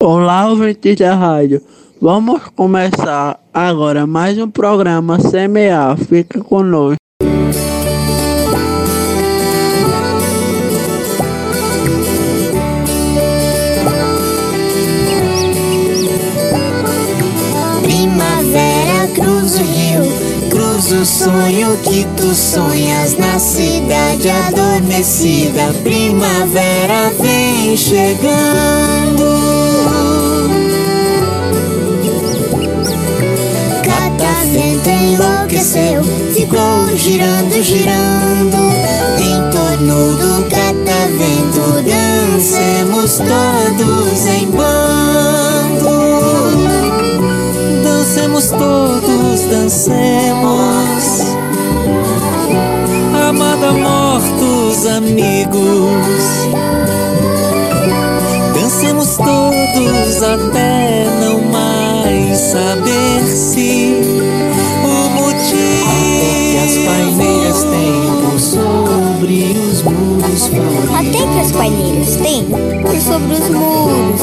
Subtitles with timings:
[0.00, 1.60] Olá, ouvintes da rádio.
[2.00, 5.98] Vamos começar agora mais um programa Semear.
[5.98, 6.98] Fica conosco.
[17.82, 25.74] Primavera cruza o rio, cruza o sonho que tu sonhas na cidade adormecida.
[25.82, 29.47] Primavera vem chegando.
[35.58, 38.56] Enlouqueceu, ficou girando, girando.
[39.18, 45.88] Em torno do catavento dancemos todos em bando.
[47.82, 50.98] Dancemos todos, dancemos.
[53.28, 55.58] Amada mortos amigos.
[58.54, 63.37] Dancemos todos até não mais saber
[71.98, 72.44] paineiras têm
[72.82, 74.20] por sobre os muros.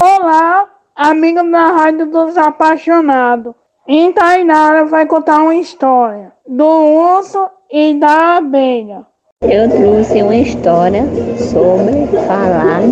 [0.00, 3.54] Olá, amigo da Rádio dos Apaixonados.
[3.86, 9.11] Em Tainara vai contar uma história do urso e da abelha.
[9.42, 11.04] Eu trouxe uma história
[11.36, 12.82] sobre falar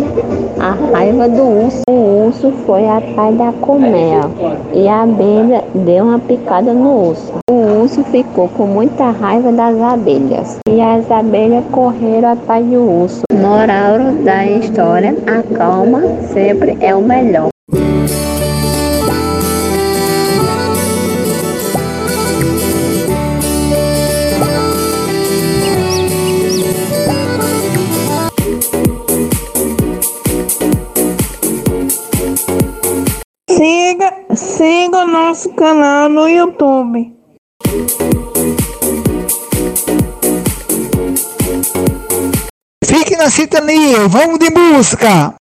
[0.59, 1.81] a raiva do urso.
[1.89, 4.29] O urso foi atrás da colmeia
[4.73, 7.33] e a abelha deu uma picada no urso.
[7.49, 13.21] O urso ficou com muita raiva das abelhas e as abelhas correram atrás do urso.
[13.33, 16.01] Moral da história: a calma
[16.33, 17.50] sempre é o melhor.
[35.41, 37.11] Nosso canal no YouTube.
[42.85, 45.33] Fique na sintonia, vamos de música!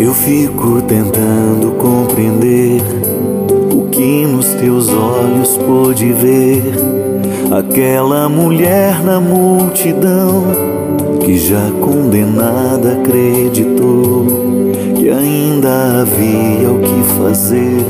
[0.00, 1.27] Eu fico tentando
[7.70, 10.42] Aquela mulher na multidão
[11.20, 14.26] que já condenada acreditou
[14.96, 17.84] que ainda havia o que fazer,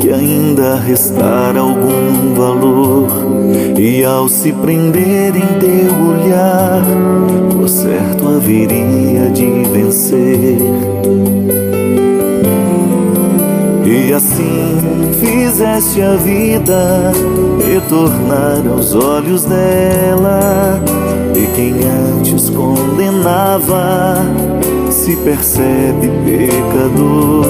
[0.00, 3.08] que ainda restara algum valor.
[3.78, 6.82] E ao se prender em teu olhar,
[7.52, 10.58] por certo haveria de vencer.
[14.08, 14.80] E assim
[15.20, 17.12] fizeste a vida
[17.62, 20.80] retornar aos olhos dela.
[21.36, 21.74] E quem
[22.16, 24.16] antes condenava
[24.90, 27.44] se percebe pecador.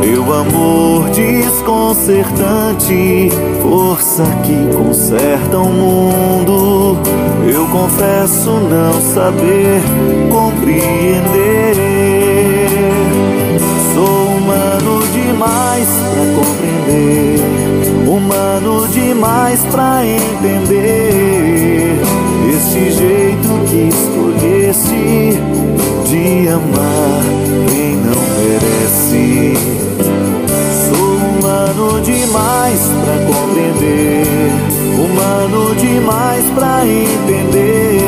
[0.00, 3.28] Teu amor desconcertante,
[3.60, 6.98] força que conserta o mundo.
[7.52, 9.82] Eu confesso não saber
[10.30, 11.95] compreender.
[15.46, 17.38] Demais pra compreender,
[18.08, 22.00] humano demais pra entender.
[22.50, 25.40] Este jeito que escolhesse
[26.06, 27.22] de amar
[27.68, 29.54] quem não merece.
[30.88, 34.26] Sou humano demais pra compreender,
[34.98, 38.00] humano demais pra entender.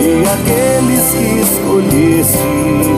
[0.00, 2.97] E aqueles que escolhesse e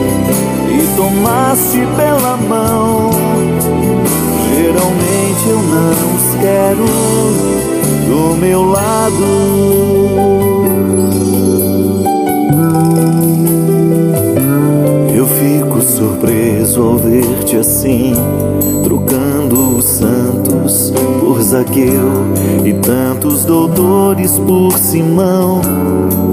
[1.01, 3.09] tomasse pela mão.
[4.55, 6.85] Geralmente eu não os quero
[8.07, 9.25] do meu lado.
[15.15, 18.13] Eu fico surpreso ao ver-te assim,
[18.83, 19.85] trocando os
[21.19, 22.25] por Zaqueu
[22.63, 25.61] e tantos doutores por Simão,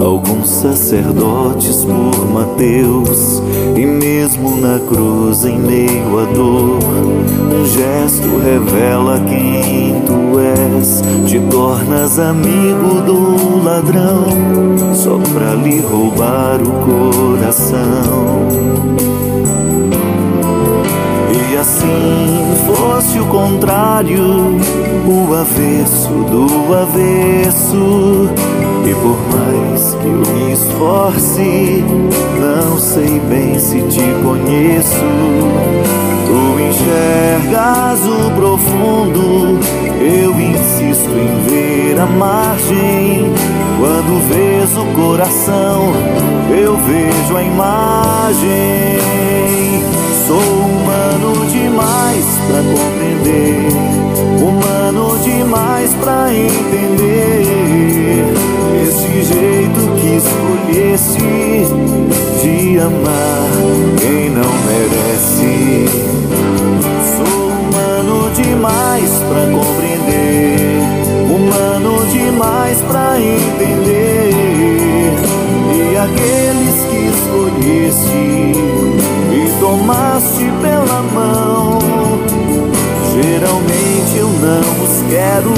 [0.00, 3.42] alguns sacerdotes por Mateus,
[3.76, 6.78] e mesmo na cruz em meio à dor,
[7.52, 14.26] um gesto revela quem tu és, te tornas amigo do ladrão,
[14.94, 18.48] só pra lhe roubar o coração.
[22.98, 24.58] Fosse o contrário,
[25.06, 28.28] o avesso do avesso.
[28.84, 31.84] E por mais que eu me esforce,
[32.40, 35.06] não sei bem se te conheço.
[36.26, 39.60] Tu enxergas o profundo,
[40.00, 43.32] eu insisto em ver a margem.
[43.78, 45.92] Quando vês o coração,
[46.50, 48.98] eu vejo a imagem.
[50.26, 53.68] Sou humano demais pra compreender,
[54.40, 57.44] humano demais pra entender.
[58.82, 61.66] Esse jeito que escolheste
[62.42, 63.37] de amar
[85.18, 85.52] quero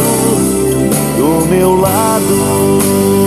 [1.19, 3.20] do meu lado.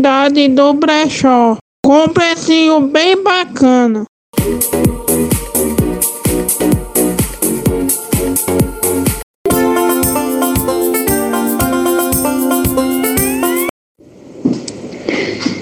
[0.00, 1.56] Novidade do brechó.
[1.84, 4.04] Com precinho bem bacana.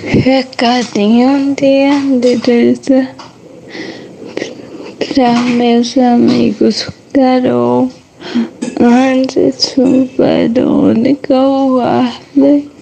[0.04, 3.08] Recadinho de Andressa
[5.14, 7.88] para meus amigos Carol,
[8.80, 12.77] Anderson, Verônica, Warley,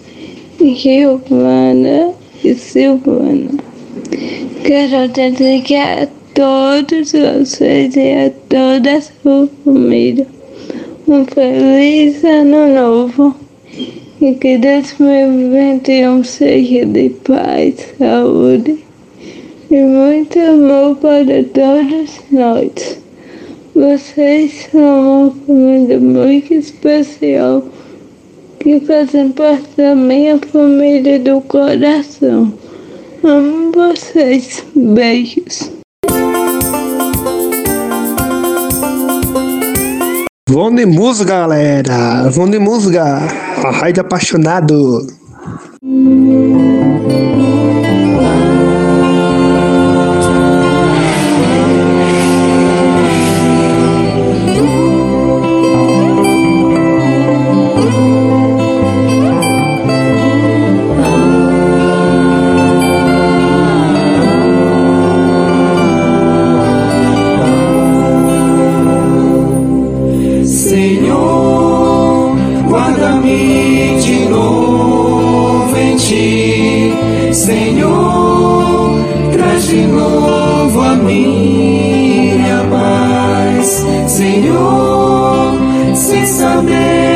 [0.60, 2.12] Giovana
[2.44, 3.50] e Silvana.
[4.64, 10.26] Quero dedicar a todos vocês e a toda a sua família
[11.08, 13.36] um feliz ano novo.
[14.20, 18.78] E que 2021 seja de paz, saúde
[19.70, 22.98] e muito amor para todos nós.
[23.74, 27.62] Vocês são uma família muito especial
[28.66, 32.52] que fazem parte da minha família do coração.
[33.22, 34.64] Amo vocês.
[34.74, 35.70] Beijos.
[40.50, 42.28] Vão de música, galera.
[42.28, 43.04] Vão de música.
[43.04, 45.06] A rádio apaixonado.
[79.76, 83.84] De novo a minha paz.
[84.06, 85.58] Senhor,
[85.94, 87.15] sem saber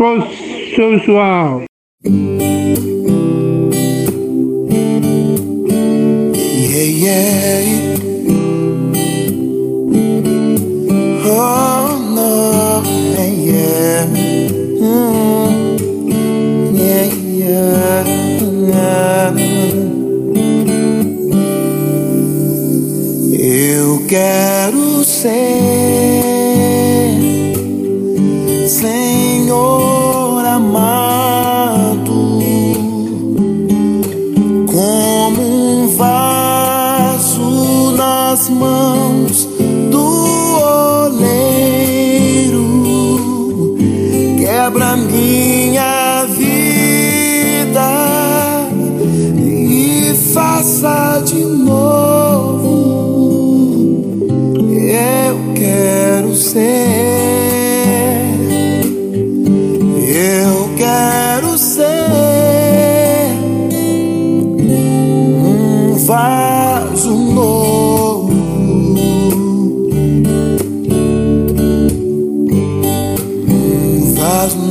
[0.00, 1.69] processual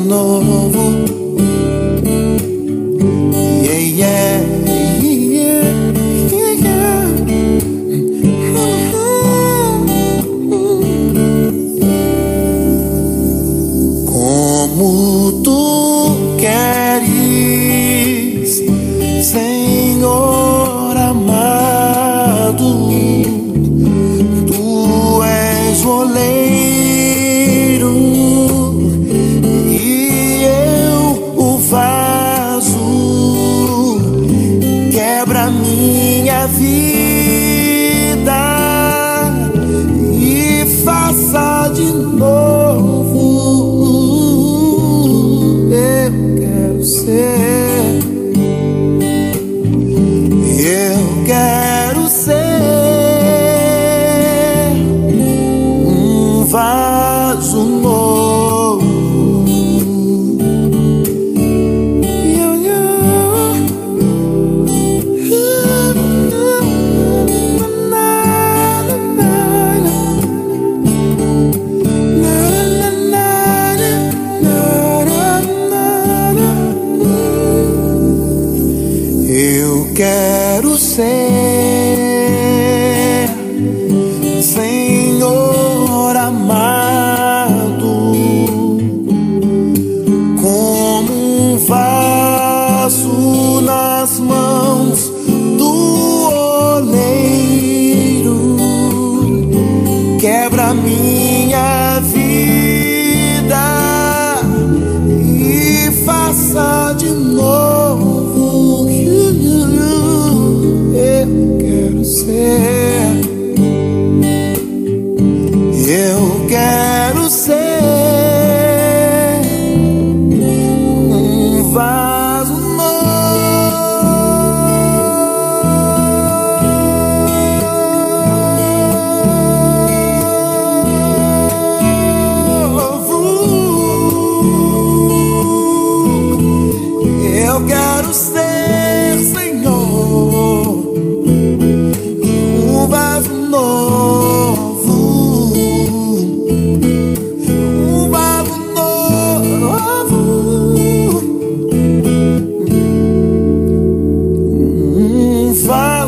[0.10, 0.59] No.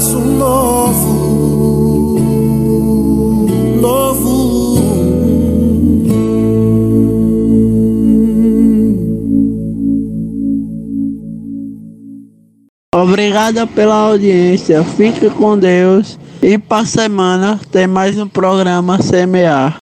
[0.10, 1.60] novo,
[3.80, 4.82] novo.
[12.94, 19.78] Obrigada pela audiência, fique com Deus e para semana tem mais um programa Semear.